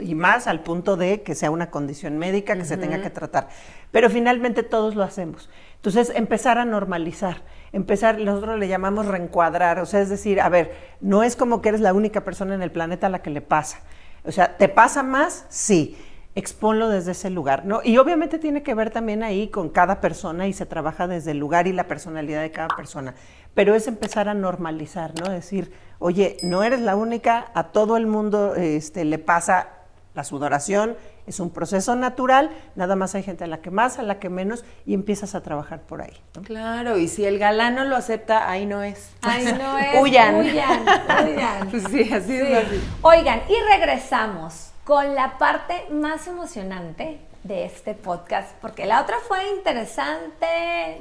[0.00, 3.48] y más al punto de que sea una condición médica que se tenga que tratar.
[3.90, 5.50] Pero finalmente todos lo hacemos.
[5.74, 10.72] Entonces, empezar a normalizar, empezar, nosotros le llamamos reencuadrar, o sea, es decir, a ver,
[11.00, 13.40] no es como que eres la única persona en el planeta a la que le
[13.40, 13.80] pasa.
[14.24, 15.46] O sea, ¿te pasa más?
[15.48, 15.96] Sí
[16.34, 17.80] exponlo desde ese lugar, ¿no?
[17.82, 21.38] Y obviamente tiene que ver también ahí con cada persona y se trabaja desde el
[21.38, 23.14] lugar y la personalidad de cada persona,
[23.54, 25.30] pero es empezar a normalizar, ¿no?
[25.30, 29.68] Decir, oye, no eres la única, a todo el mundo este, le pasa
[30.14, 34.02] la sudoración, es un proceso natural, nada más hay gente a la que más, a
[34.02, 36.16] la que menos, y empiezas a trabajar por ahí.
[36.42, 39.10] Claro, y si el galán no lo acepta, ahí no es.
[39.22, 40.00] Ahí no es.
[40.00, 40.34] huyan.
[40.36, 41.70] Huyan, huyan.
[41.90, 42.66] sí, así es.
[42.66, 42.80] Así.
[43.02, 49.48] Oigan, y regresamos con la parte más emocionante de este podcast, porque la otra fue
[49.56, 50.46] interesante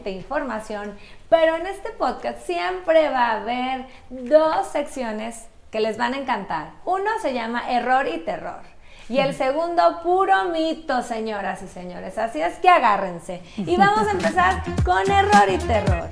[0.04, 0.94] de información,
[1.30, 6.72] pero en este podcast siempre va a haber dos secciones que les van a encantar.
[6.86, 8.62] Uno se llama error y terror.
[9.08, 12.18] Y el segundo, puro mito, señoras y señores.
[12.18, 13.42] Así es que agárrense.
[13.58, 16.10] Y vamos a empezar con error y terror.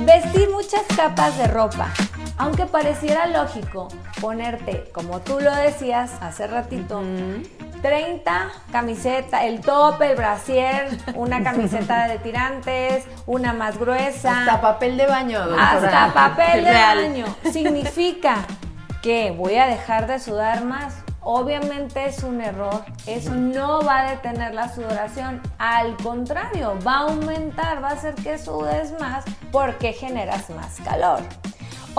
[0.00, 1.92] Vestir muchas capas de ropa.
[2.38, 3.88] Aunque pareciera lógico
[4.20, 7.02] ponerte, como tú lo decías hace ratito,
[7.82, 14.40] 30 camisetas, el top, el brasier, una camiseta de tirantes, una más gruesa.
[14.40, 17.26] Hasta papel de baño, Hasta papel de baño.
[17.52, 18.36] Significa
[19.02, 20.94] que voy a dejar de sudar más.
[21.20, 27.00] Obviamente es un error, eso no va a detener la sudoración, al contrario, va a
[27.00, 31.20] aumentar, va a hacer que sudes más porque generas más calor.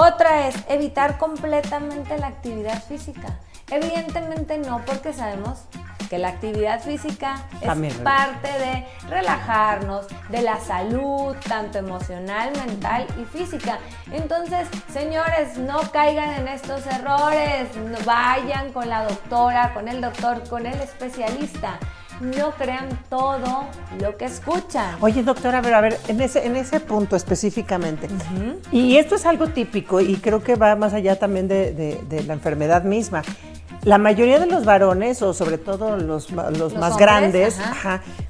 [0.01, 3.37] Otra es evitar completamente la actividad física.
[3.69, 5.59] Evidentemente no, porque sabemos
[6.09, 13.25] que la actividad física es parte de relajarnos, de la salud, tanto emocional, mental y
[13.25, 13.79] física.
[14.13, 17.67] Entonces, señores, no caigan en estos errores,
[18.05, 21.77] vayan con la doctora, con el doctor, con el especialista
[22.19, 23.65] no crean todo
[24.01, 24.97] lo que escuchan.
[25.01, 28.07] Oye, doctora, a ver, a ver, en ese, en ese punto específicamente,
[28.71, 32.83] y esto es algo típico y creo que va más allá también de la enfermedad
[32.83, 33.23] misma.
[33.83, 37.57] La mayoría de los varones, o sobre todo los, más grandes,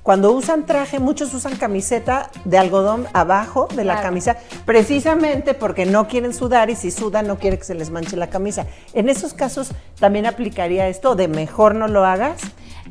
[0.04, 6.08] cuando usan traje, muchos usan camiseta de algodón abajo de la camisa, precisamente porque no
[6.08, 8.68] quieren sudar y si sudan no quiere que se les manche la camisa.
[8.94, 12.42] En esos casos también aplicaría esto de mejor no lo hagas.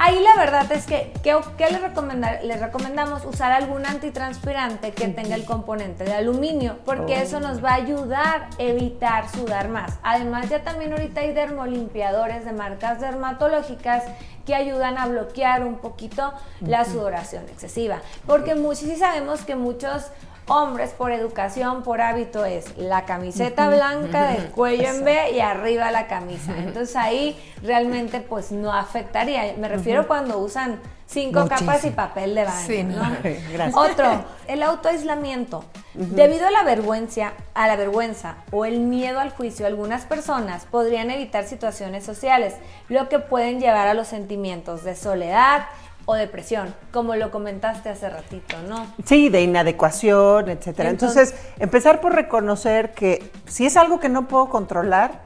[0.00, 1.34] Ahí la verdad es que, ¿qué,
[1.70, 3.24] les, les recomendamos?
[3.24, 7.22] Usar algún antitranspirante que tenga el componente de aluminio, porque oh.
[7.22, 9.98] eso nos va a ayudar a evitar sudar más.
[10.04, 14.04] Además, ya también ahorita hay dermolimpiadores de marcas dermatológicas
[14.46, 18.00] que ayudan a bloquear un poquito la sudoración excesiva.
[18.26, 20.12] Porque sí sabemos que muchos
[20.48, 25.90] hombres por educación, por hábito es la camiseta blanca del cuello en B y arriba
[25.90, 26.54] la camisa.
[26.56, 29.54] Entonces ahí realmente pues no afectaría.
[29.58, 32.66] Me refiero cuando usan cinco capas y papel de baño.
[32.66, 32.82] Sí,
[33.52, 33.74] Gracias.
[33.76, 35.64] Otro, el autoaislamiento.
[35.94, 41.10] Debido a la vergüenza, a la vergüenza o el miedo al juicio, algunas personas podrían
[41.10, 42.54] evitar situaciones sociales,
[42.88, 45.66] lo que pueden llevar a los sentimientos de soledad,
[46.10, 48.86] o depresión, como lo comentaste hace ratito, ¿no?
[49.04, 50.88] Sí, de inadecuación, etcétera.
[50.88, 55.20] Entonces, empezar por reconocer que si es algo que no puedo controlar,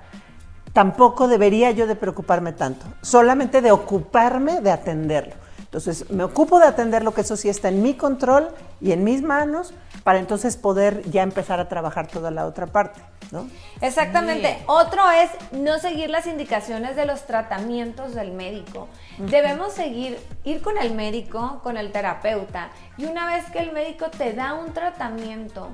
[0.72, 5.34] tampoco debería yo de preocuparme tanto, solamente de ocuparme de atenderlo.
[5.72, 8.50] Entonces, me ocupo de atender lo que eso sí está en mi control
[8.82, 9.72] y en mis manos
[10.04, 13.48] para entonces poder ya empezar a trabajar toda la otra parte, ¿no?
[13.80, 14.62] Exactamente.
[14.66, 18.88] Otro es no seguir las indicaciones de los tratamientos del médico.
[19.16, 24.10] Debemos seguir, ir con el médico, con el terapeuta, y una vez que el médico
[24.10, 25.70] te da un tratamiento,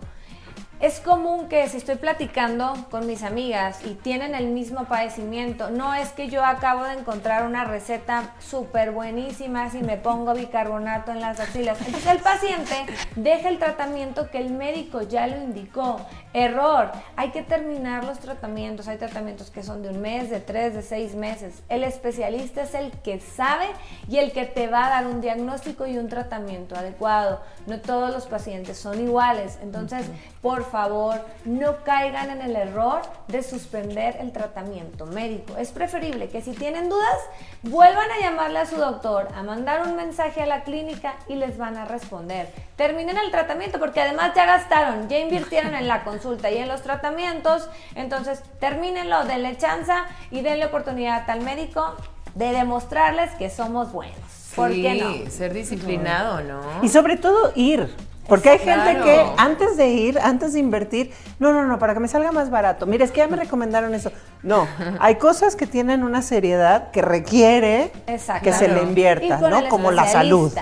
[0.81, 5.93] es común que si estoy platicando con mis amigas y tienen el mismo padecimiento, no
[5.95, 11.21] es que yo acabo de encontrar una receta súper buenísima si me pongo bicarbonato en
[11.21, 11.79] las axilas.
[11.81, 12.75] Entonces el paciente
[13.17, 16.01] deja el tratamiento que el médico ya lo indicó.
[16.33, 18.87] Error, hay que terminar los tratamientos.
[18.87, 21.62] Hay tratamientos que son de un mes, de tres, de seis meses.
[21.69, 23.67] El especialista es el que sabe
[24.09, 27.41] y el que te va a dar un diagnóstico y un tratamiento adecuado.
[27.67, 29.59] No todos los pacientes son iguales.
[29.62, 30.07] Entonces,
[30.43, 35.57] por favor, no caigan en el error de suspender el tratamiento médico.
[35.57, 37.17] Es preferible que si tienen dudas,
[37.63, 41.59] vuelvan a llamarle a su doctor, a mandar un mensaje a la clínica y les
[41.59, 42.49] van a responder.
[42.77, 46.83] Terminen el tratamiento porque además ya gastaron, ya invirtieron en la consulta y en los
[46.83, 49.93] tratamientos, entonces termínenlo, denle chance
[50.31, 51.95] y denle oportunidad al médico
[52.35, 54.17] de demostrarles que somos buenos.
[54.55, 55.31] ¿Por Sí, qué no?
[55.31, 56.61] ser disciplinado, ¿no?
[56.83, 57.95] Y sobre todo ir.
[58.29, 59.05] Porque hay gente Claro.
[59.05, 62.51] que antes de ir, antes de invertir, no, no, no, para que me salga más
[62.51, 62.87] barato.
[62.87, 64.12] Mira, es que ya me recomendaron eso.
[64.43, 64.69] No,
[65.01, 68.45] hay cosas que tienen una seriedad que requiere Exacto.
[68.45, 69.69] que se le invierta, ¿no?
[69.69, 70.53] Como la salud.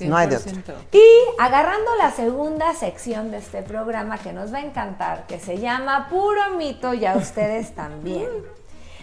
[0.00, 0.50] No hay de otra.
[0.50, 0.74] 100%.
[0.92, 1.02] Y
[1.38, 6.08] agarrando la segunda sección de este programa que nos va a encantar, que se llama
[6.08, 8.28] Puro Mito, y a ustedes también.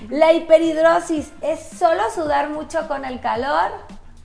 [0.10, 3.70] La hiperhidrosis es solo sudar mucho con el calor.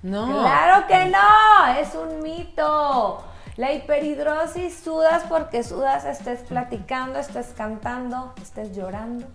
[0.02, 0.26] No.
[0.40, 3.22] Claro que no, es un mito.
[3.56, 9.26] La hiperhidrosis sudas porque sudas, estés platicando, estés cantando, estés llorando.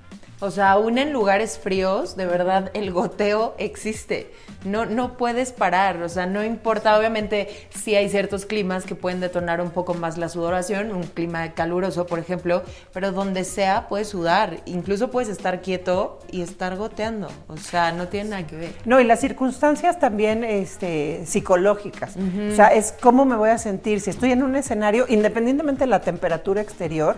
[0.42, 4.32] O sea, aún en lugares fríos, de verdad, el goteo existe.
[4.66, 6.02] No, no puedes parar.
[6.02, 6.98] O sea, no importa.
[6.98, 11.54] Obviamente, sí hay ciertos climas que pueden detonar un poco más la sudoración, un clima
[11.54, 14.58] caluroso, por ejemplo, pero donde sea puedes sudar.
[14.66, 17.28] Incluso puedes estar quieto y estar goteando.
[17.48, 18.74] O sea, no tiene nada que ver.
[18.86, 22.16] No, y las circunstancias también este, psicológicas.
[22.52, 24.02] O sea, es cómo me voy a sentir.
[24.02, 27.18] Si estoy en un escenario, independientemente de la temperatura exterior,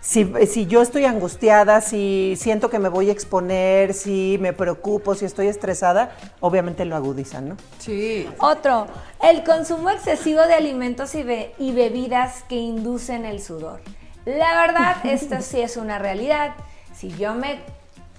[0.00, 5.14] si, si yo estoy angustiada, si siento que me voy a exponer, si me preocupo,
[5.14, 7.56] si estoy estresada, obviamente lo agudizan, ¿no?
[7.78, 8.28] Sí.
[8.40, 8.86] Otro,
[9.22, 13.80] el consumo excesivo de alimentos y, be- y bebidas que inducen el sudor.
[14.26, 16.54] La verdad, esto sí es una realidad.
[16.94, 17.60] Si yo me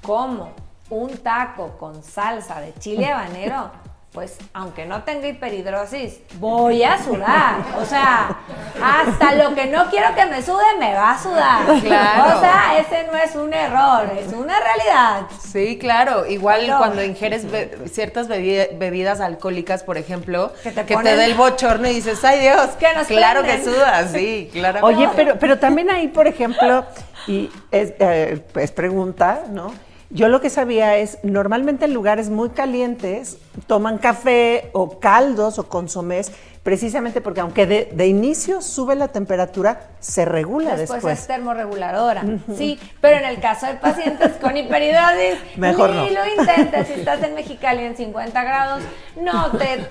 [0.01, 0.49] como
[0.89, 3.69] un taco con salsa de chile habanero,
[4.11, 7.55] pues aunque no tenga hiperhidrosis, voy a sudar.
[7.79, 8.39] O sea,
[8.83, 11.79] hasta lo que no quiero que me sude, me va a sudar.
[11.81, 12.37] Claro.
[12.37, 15.27] O sea, ese no es un error, es una realidad.
[15.41, 16.25] Sí, claro.
[16.25, 21.25] Igual cuando ingieres be- ciertas bebi- bebidas alcohólicas, por ejemplo, Que que te te, dé
[21.25, 24.79] el bochorno y dices, ay Dios, Que nos claro que sudas, sí, claro.
[24.85, 26.85] Oye, pero, pero también ahí, por ejemplo,
[27.27, 29.73] y es, eh, es pregunta, ¿no?
[30.13, 35.69] Yo lo que sabía es, normalmente en lugares muy calientes toman café o caldos o
[35.69, 36.31] consomés,
[36.63, 41.19] precisamente porque aunque de, de inicio sube la temperatura, se regula Después, después.
[41.19, 42.23] es termorreguladora.
[42.57, 46.21] Sí, pero en el caso de pacientes con hiperhidrosis, Mejor ni no.
[46.23, 46.87] lo intentes.
[46.87, 48.83] Si estás en Mexicali en 50 grados,
[49.15, 49.87] no te.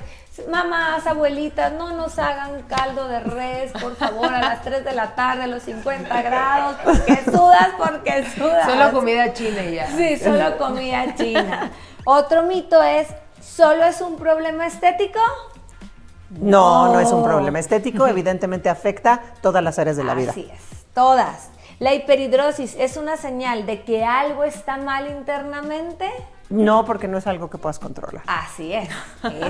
[0.49, 5.15] Mamás, abuelitas, no nos hagan caldo de res, por favor, a las 3 de la
[5.15, 8.71] tarde, a los 50 grados, porque sudas, porque sudas.
[8.71, 9.87] Solo comida china y ya.
[9.89, 11.71] Sí, solo comida china.
[12.05, 13.09] Otro mito es,
[13.41, 15.21] ¿solo es un problema estético?
[16.31, 20.31] No, no es un problema estético, evidentemente afecta todas las áreas de la vida.
[20.31, 20.61] Así es,
[20.95, 21.51] todas.
[21.81, 26.09] La hiperhidrosis es una señal de que algo está mal internamente.
[26.51, 28.25] No, porque no es algo que puedas controlar.
[28.27, 28.89] Así es,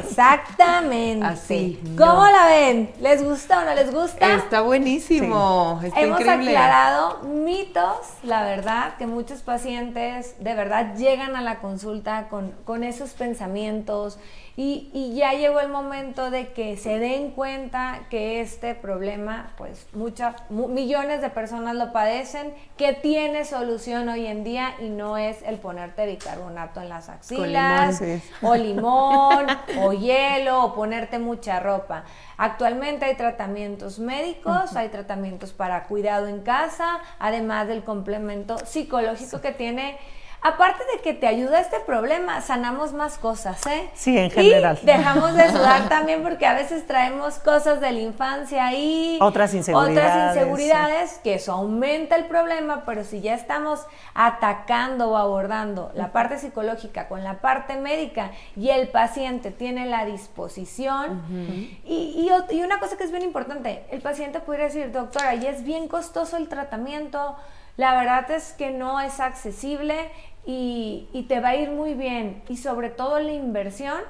[0.05, 1.27] exactamente.
[1.27, 2.31] Así, ¿Cómo no.
[2.31, 2.93] la ven?
[3.01, 4.35] ¿Les gusta o no les gusta?
[4.35, 6.51] Está buenísimo, está Hemos increíble.
[6.57, 12.85] aclarado mitos, la verdad, que muchos pacientes de verdad llegan a la consulta con, con
[12.85, 14.19] esos pensamientos
[14.63, 19.87] y, y ya llegó el momento de que se den cuenta que este problema, pues
[19.95, 25.17] muchas, mu- millones de personas lo padecen, que tiene solución hoy en día y no
[25.17, 28.21] es el ponerte bicarbonato en las axilas, limón.
[28.21, 28.31] Sí.
[28.43, 29.47] o limón,
[29.79, 32.05] o hielo, o ponerte mucha ropa.
[32.37, 39.53] Actualmente hay tratamientos médicos, hay tratamientos para cuidado en casa, además del complemento psicológico que
[39.53, 39.97] tiene
[40.43, 43.91] aparte de que te ayuda este problema, sanamos más cosas, ¿eh?
[43.95, 44.79] Sí, en general.
[44.83, 49.53] Y dejamos de sudar también porque a veces traemos cosas de la infancia y otras
[49.55, 53.81] inseguridades, otras inseguridades que eso aumenta el problema, pero si ya estamos
[54.15, 60.05] atacando o abordando la parte psicológica con la parte médica y el paciente tiene la
[60.05, 61.23] disposición
[61.85, 65.65] y, y, una cosa que es bien importante, el paciente puede decir, doctora, y es
[65.65, 67.37] bien costoso el tratamiento,
[67.77, 70.11] la verdad es que no es accesible
[70.47, 72.43] y, y te va a ir muy bien.
[72.49, 74.01] Y sobre todo la inversión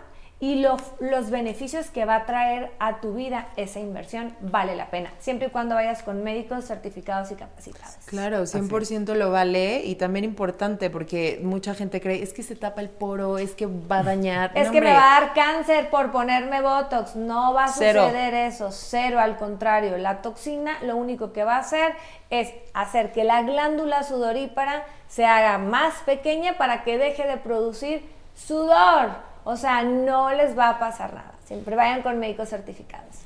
[0.42, 4.86] y los, los beneficios que va a traer a tu vida esa inversión vale la
[4.86, 7.96] pena, siempre y cuando vayas con médicos certificados y capacitados.
[8.06, 12.80] Claro, 100% lo vale y también importante porque mucha gente cree, es que se tapa
[12.80, 14.52] el poro, es que va a dañar.
[14.54, 18.72] Es que me va a dar cáncer por ponerme Botox, no va a suceder eso,
[18.72, 21.92] cero, al contrario, la toxina lo único que va a hacer
[22.30, 28.08] es hacer que la glándula sudorípara se haga más pequeña para que deje de producir
[28.34, 29.29] sudor.
[29.44, 31.32] O sea, no les va a pasar nada.
[31.44, 33.16] Siempre vayan con médicos certificados.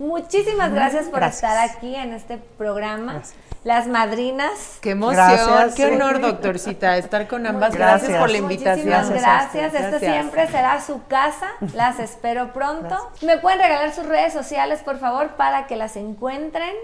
[0.00, 3.20] Muchísimas gracias por estar aquí en este programa.
[3.64, 4.78] Las madrinas.
[4.80, 7.74] Qué emoción, qué honor, doctorcita, estar con ambas.
[7.74, 8.88] Gracias, por la invitación.
[8.88, 9.74] Muchísimas gracias.
[9.74, 11.48] Esta siempre será su casa.
[11.74, 12.96] Las espero pronto.
[13.20, 16.74] ¿Me pueden regalar sus redes sociales, por favor, para que las encuentren?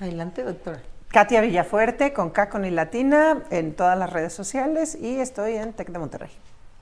[0.00, 0.80] Adelante, doctora.
[1.08, 5.74] Katia Villafuerte, con K con y latina, en todas las redes sociales y estoy en
[5.74, 6.30] Tec de Monterrey.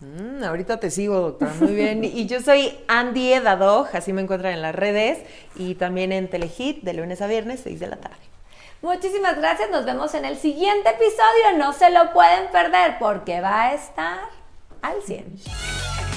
[0.00, 1.52] Mm, ahorita te sigo, doctora.
[1.60, 2.04] Muy bien.
[2.04, 5.18] Y yo soy Andy Edadoj, así me encuentran en las redes
[5.56, 8.16] y también en Telehit de lunes a viernes, 6 de la tarde.
[8.80, 9.70] Muchísimas gracias.
[9.70, 11.58] Nos vemos en el siguiente episodio.
[11.58, 14.20] No se lo pueden perder porque va a estar
[14.82, 16.07] al 100.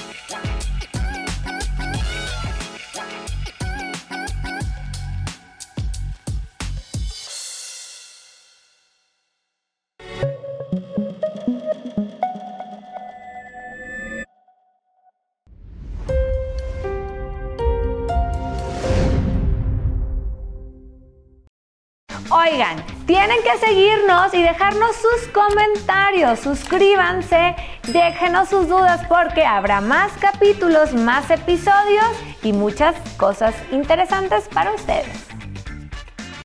[22.41, 26.39] Oigan, tienen que seguirnos y dejarnos sus comentarios.
[26.39, 27.55] Suscríbanse,
[27.89, 32.07] déjenos sus dudas porque habrá más capítulos, más episodios
[32.41, 35.30] y muchas cosas interesantes para ustedes.